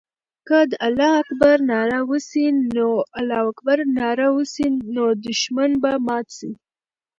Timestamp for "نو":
4.95-5.03